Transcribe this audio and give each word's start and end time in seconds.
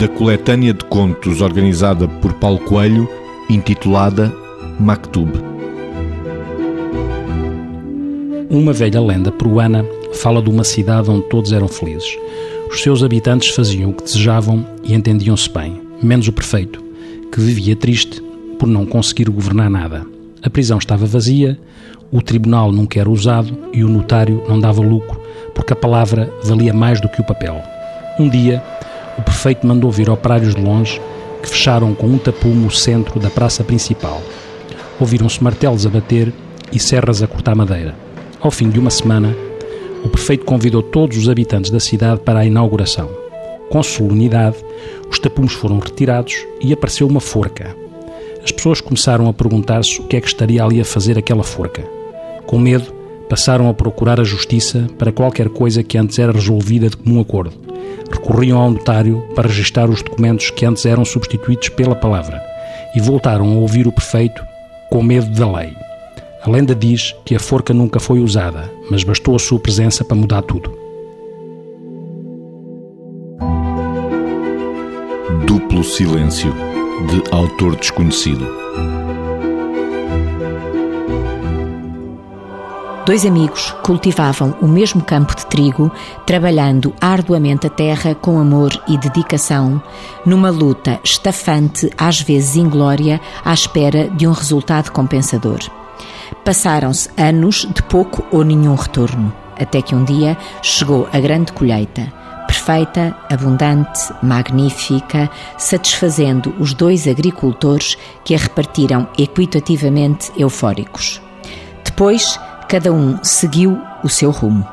da 0.00 0.08
coletânea 0.08 0.72
de 0.72 0.82
contos 0.86 1.42
organizada 1.42 2.08
por 2.08 2.32
Paulo 2.32 2.58
Coelho, 2.60 3.06
intitulada 3.50 4.34
Maktub. 4.78 5.30
Uma 8.48 8.72
velha 8.72 8.98
lenda 8.98 9.30
peruana 9.30 9.84
fala 10.14 10.40
de 10.40 10.48
uma 10.48 10.64
cidade 10.64 11.10
onde 11.10 11.28
todos 11.28 11.52
eram 11.52 11.68
felizes. 11.68 12.16
Os 12.70 12.80
seus 12.80 13.02
habitantes 13.02 13.50
faziam 13.50 13.90
o 13.90 13.92
que 13.92 14.04
desejavam 14.04 14.66
e 14.82 14.94
entendiam-se 14.94 15.50
bem, 15.50 15.78
menos 16.02 16.26
o 16.28 16.32
prefeito, 16.32 16.82
que 17.30 17.38
vivia 17.38 17.76
triste 17.76 18.22
por 18.58 18.66
não 18.66 18.86
conseguir 18.86 19.28
governar 19.28 19.68
nada. 19.68 20.06
A 20.42 20.48
prisão 20.48 20.78
estava 20.78 21.04
vazia, 21.04 21.60
o 22.10 22.22
tribunal 22.22 22.72
nunca 22.72 22.98
era 22.98 23.10
usado 23.10 23.54
e 23.70 23.84
o 23.84 23.88
notário 23.88 24.42
não 24.48 24.58
dava 24.58 24.80
lucro, 24.80 25.20
porque 25.54 25.74
a 25.74 25.76
palavra 25.76 26.32
valia 26.42 26.72
mais 26.72 27.02
do 27.02 27.08
que 27.10 27.20
o 27.20 27.26
papel. 27.26 27.60
Um 28.18 28.30
dia, 28.30 28.62
o 29.18 29.22
prefeito 29.22 29.66
mandou 29.66 29.90
vir 29.90 30.08
operários 30.08 30.54
de 30.54 30.60
longe 30.60 31.00
que 31.42 31.48
fecharam 31.48 31.94
com 31.94 32.06
um 32.06 32.18
tapume 32.18 32.66
o 32.66 32.70
centro 32.70 33.18
da 33.18 33.30
praça 33.30 33.64
principal. 33.64 34.20
Ouviram-se 34.98 35.42
martelos 35.42 35.86
a 35.86 35.90
bater 35.90 36.32
e 36.72 36.78
serras 36.78 37.22
a 37.22 37.26
cortar 37.26 37.54
madeira. 37.54 37.94
Ao 38.40 38.50
fim 38.50 38.68
de 38.68 38.78
uma 38.78 38.90
semana, 38.90 39.34
o 40.04 40.08
prefeito 40.08 40.44
convidou 40.44 40.82
todos 40.82 41.16
os 41.16 41.28
habitantes 41.28 41.70
da 41.70 41.80
cidade 41.80 42.20
para 42.20 42.40
a 42.40 42.46
inauguração. 42.46 43.08
Com 43.70 43.82
solenidade, 43.82 44.56
os 45.10 45.18
tapumes 45.18 45.52
foram 45.52 45.78
retirados 45.78 46.46
e 46.60 46.72
apareceu 46.72 47.06
uma 47.06 47.20
forca. 47.20 47.76
As 48.42 48.50
pessoas 48.50 48.80
começaram 48.80 49.28
a 49.28 49.32
perguntar-se 49.32 50.00
o 50.00 50.04
que 50.04 50.16
é 50.16 50.20
que 50.20 50.26
estaria 50.26 50.64
ali 50.64 50.80
a 50.80 50.84
fazer 50.84 51.18
aquela 51.18 51.42
forca. 51.42 51.84
Com 52.46 52.58
medo, 52.58 52.92
passaram 53.28 53.68
a 53.68 53.74
procurar 53.74 54.18
a 54.18 54.24
justiça 54.24 54.86
para 54.98 55.12
qualquer 55.12 55.48
coisa 55.50 55.82
que 55.82 55.96
antes 55.98 56.18
era 56.18 56.32
resolvida 56.32 56.88
de 56.88 56.96
comum 56.96 57.20
acordo. 57.20 57.69
Recorriam 58.10 58.58
ao 58.58 58.70
notário 58.70 59.22
para 59.34 59.48
registrar 59.48 59.88
os 59.88 60.02
documentos 60.02 60.50
que 60.50 60.66
antes 60.66 60.84
eram 60.84 61.04
substituídos 61.04 61.68
pela 61.70 61.94
palavra 61.94 62.42
e 62.94 63.00
voltaram 63.00 63.52
a 63.52 63.56
ouvir 63.56 63.86
o 63.86 63.92
prefeito 63.92 64.44
com 64.90 65.02
medo 65.02 65.30
da 65.30 65.50
lei. 65.50 65.72
A 66.42 66.50
lenda 66.50 66.74
diz 66.74 67.14
que 67.24 67.34
a 67.34 67.40
forca 67.40 67.74
nunca 67.74 68.00
foi 68.00 68.20
usada, 68.20 68.70
mas 68.90 69.04
bastou 69.04 69.36
a 69.36 69.38
sua 69.38 69.58
presença 69.58 70.04
para 70.04 70.16
mudar 70.16 70.42
tudo. 70.42 70.74
Duplo 75.46 75.84
Silêncio, 75.84 76.52
de 77.08 77.34
autor 77.34 77.76
desconhecido. 77.76 78.46
Dois 83.10 83.26
amigos 83.26 83.74
cultivavam 83.82 84.54
o 84.62 84.68
mesmo 84.68 85.02
campo 85.02 85.34
de 85.34 85.44
trigo, 85.46 85.90
trabalhando 86.24 86.94
arduamente 87.00 87.66
a 87.66 87.68
terra 87.68 88.14
com 88.14 88.38
amor 88.38 88.70
e 88.86 88.96
dedicação, 88.96 89.82
numa 90.24 90.48
luta 90.48 91.00
estafante, 91.02 91.90
às 91.98 92.20
vezes 92.20 92.54
inglória, 92.54 93.20
à 93.44 93.52
espera 93.52 94.08
de 94.10 94.28
um 94.28 94.30
resultado 94.30 94.92
compensador. 94.92 95.58
Passaram-se 96.44 97.10
anos 97.16 97.66
de 97.74 97.82
pouco 97.82 98.24
ou 98.30 98.44
nenhum 98.44 98.76
retorno, 98.76 99.34
até 99.58 99.82
que 99.82 99.92
um 99.92 100.04
dia 100.04 100.38
chegou 100.62 101.08
a 101.12 101.18
grande 101.18 101.52
colheita, 101.52 102.12
perfeita, 102.46 103.16
abundante, 103.28 104.14
magnífica, 104.22 105.28
satisfazendo 105.58 106.54
os 106.60 106.74
dois 106.74 107.08
agricultores 107.08 107.98
que 108.24 108.36
a 108.36 108.38
repartiram 108.38 109.08
equitativamente 109.18 110.30
eufóricos. 110.38 111.20
Depois, 111.84 112.38
cada 112.70 112.92
um 112.92 113.18
seguiu 113.20 113.82
o 114.04 114.08
seu 114.08 114.30
rumo. 114.30 114.64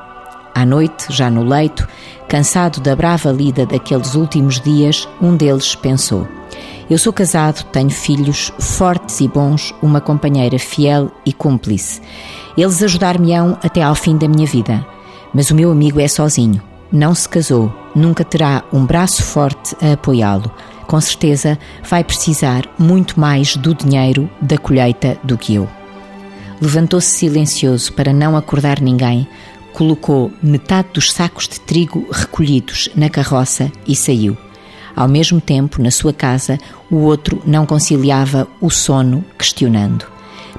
À 0.53 0.63
noite, 0.63 1.07
já 1.09 1.31
no 1.31 1.43
leito, 1.43 1.87
cansado 2.29 2.79
da 2.79 2.95
brava 2.95 3.31
lida 3.31 3.65
daqueles 3.65 4.13
últimos 4.13 4.61
dias, 4.61 5.09
um 5.19 5.35
deles 5.35 5.73
pensou: 5.73 6.27
eu 6.91 6.99
sou 6.99 7.11
casado, 7.11 7.63
tenho 7.71 7.89
filhos 7.89 8.53
fortes 8.59 9.19
e 9.19 9.27
bons, 9.27 9.73
uma 9.81 9.99
companheira 9.99 10.59
fiel 10.59 11.11
e 11.25 11.33
cúmplice. 11.33 11.99
Eles 12.55 12.83
ajudar-me-ão 12.83 13.57
até 13.63 13.81
ao 13.81 13.95
fim 13.95 14.15
da 14.15 14.27
minha 14.27 14.45
vida. 14.45 14.85
Mas 15.33 15.49
o 15.49 15.55
meu 15.55 15.71
amigo 15.71 15.99
é 15.99 16.07
sozinho, 16.07 16.61
não 16.91 17.15
se 17.15 17.27
casou, 17.27 17.73
nunca 17.95 18.23
terá 18.23 18.63
um 18.71 18.85
braço 18.85 19.23
forte 19.23 19.75
a 19.81 19.93
apoiá-lo. 19.93 20.51
Com 20.85 21.01
certeza 21.01 21.57
vai 21.83 22.03
precisar 22.03 22.63
muito 22.77 23.19
mais 23.19 23.57
do 23.57 23.73
dinheiro 23.73 24.29
da 24.39 24.57
colheita 24.57 25.17
do 25.23 25.35
que 25.35 25.55
eu. 25.55 25.76
Levantou-se 26.61 27.09
silencioso 27.09 27.93
para 27.93 28.11
não 28.11 28.35
acordar 28.35 28.81
ninguém, 28.81 29.27
colocou 29.73 30.31
metade 30.41 30.89
dos 30.93 31.11
sacos 31.11 31.47
de 31.47 31.59
trigo 31.59 32.07
recolhidos 32.11 32.89
na 32.95 33.09
carroça 33.09 33.71
e 33.87 33.95
saiu. 33.95 34.35
Ao 34.95 35.07
mesmo 35.07 35.39
tempo, 35.39 35.79
na 35.79 35.91
sua 35.91 36.11
casa, 36.11 36.57
o 36.89 36.95
outro 36.95 37.39
não 37.45 37.67
conciliava 37.67 38.47
o 38.59 38.71
sono, 38.71 39.23
questionando: 39.37 40.05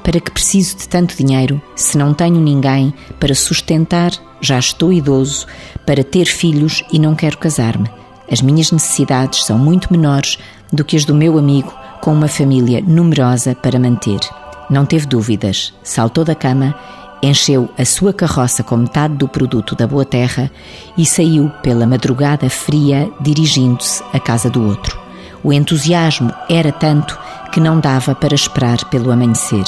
Para 0.04 0.20
que 0.20 0.30
preciso 0.30 0.76
de 0.76 0.88
tanto 0.88 1.16
dinheiro 1.16 1.60
se 1.74 1.98
não 1.98 2.14
tenho 2.14 2.40
ninguém 2.40 2.94
para 3.18 3.34
sustentar? 3.34 4.12
Já 4.40 4.56
estou 4.56 4.92
idoso, 4.92 5.48
para 5.84 6.04
ter 6.04 6.26
filhos 6.26 6.84
e 6.92 7.00
não 7.00 7.16
quero 7.16 7.38
casar-me. 7.38 7.90
As 8.30 8.40
minhas 8.40 8.70
necessidades 8.70 9.44
são 9.44 9.58
muito 9.58 9.90
menores 9.90 10.38
do 10.72 10.84
que 10.84 10.96
as 10.96 11.04
do 11.04 11.12
meu 11.12 11.36
amigo, 11.36 11.74
com 12.00 12.12
uma 12.12 12.28
família 12.28 12.80
numerosa 12.80 13.56
para 13.56 13.80
manter. 13.80 14.20
Não 14.68 14.84
teve 14.84 15.06
dúvidas, 15.06 15.72
saltou 15.82 16.24
da 16.24 16.34
cama 16.34 16.74
encheu 17.22 17.68
a 17.76 17.84
sua 17.84 18.12
carroça 18.12 18.62
com 18.62 18.76
metade 18.76 19.14
do 19.14 19.28
produto 19.28 19.74
da 19.74 19.86
boa 19.86 20.04
terra 20.04 20.50
e 20.96 21.04
saiu 21.04 21.50
pela 21.62 21.86
madrugada 21.86 22.48
fria 22.48 23.10
dirigindo-se 23.20 24.02
à 24.12 24.20
casa 24.20 24.48
do 24.48 24.64
outro. 24.66 24.98
O 25.42 25.52
entusiasmo 25.52 26.32
era 26.48 26.72
tanto 26.72 27.18
que 27.52 27.60
não 27.60 27.80
dava 27.80 28.14
para 28.14 28.34
esperar 28.34 28.84
pelo 28.86 29.10
amanhecer. 29.10 29.64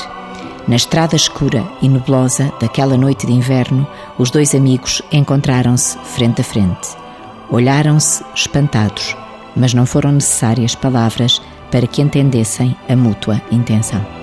Na 0.68 0.76
estrada 0.76 1.16
escura 1.16 1.64
e 1.80 1.88
nublosa 1.88 2.52
daquela 2.60 2.96
noite 2.96 3.26
de 3.26 3.32
inverno, 3.32 3.86
os 4.18 4.30
dois 4.30 4.54
amigos 4.54 5.02
encontraram-se 5.10 5.98
frente 5.98 6.40
a 6.40 6.44
frente. 6.44 6.88
Olharam-se 7.50 8.22
espantados, 8.34 9.16
mas 9.56 9.74
não 9.74 9.86
foram 9.86 10.12
necessárias 10.12 10.74
palavras 10.74 11.40
para 11.70 11.86
que 11.86 12.02
entendessem 12.02 12.76
a 12.88 12.94
mútua 12.94 13.40
intenção. 13.50 14.19